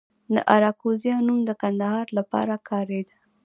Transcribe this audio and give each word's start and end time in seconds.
د 0.33 0.35
اراکوزیا 0.55 1.15
نوم 1.27 1.39
د 1.45 1.51
کندهار 1.61 2.05
لپاره 2.17 2.55
کاریده 2.69 3.15